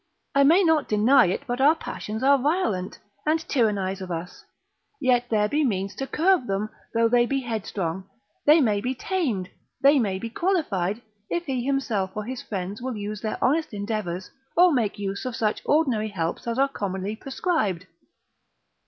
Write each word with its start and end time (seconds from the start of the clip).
I 0.33 0.43
may 0.43 0.63
not 0.63 0.87
deny 0.89 1.37
but 1.45 1.61
our 1.61 1.75
passions 1.75 2.23
are 2.23 2.39
violent, 2.39 2.97
and 3.23 3.37
tyrannise 3.47 4.01
of 4.01 4.09
us, 4.09 4.43
yet 4.99 5.29
there 5.29 5.47
be 5.47 5.63
means 5.63 5.93
to 5.97 6.07
curb 6.07 6.47
them; 6.47 6.71
though 6.95 7.07
they 7.07 7.27
be 7.27 7.41
headstrong, 7.41 8.09
they 8.47 8.61
may 8.61 8.81
be 8.81 8.95
tamed, 8.95 9.51
they 9.79 9.99
may 9.99 10.17
be 10.17 10.31
qualified, 10.31 11.03
if 11.29 11.45
he 11.45 11.63
himself 11.63 12.17
or 12.17 12.23
his 12.23 12.41
friends 12.41 12.81
will 12.81 12.93
but 12.93 12.99
use 12.99 13.21
their 13.21 13.37
honest 13.43 13.75
endeavours, 13.75 14.31
or 14.57 14.71
make 14.73 14.97
use 14.97 15.23
of 15.23 15.35
such 15.35 15.61
ordinary 15.67 16.07
helps 16.09 16.47
as 16.47 16.57
are 16.57 16.67
commonly 16.67 17.15
prescribed. 17.15 17.85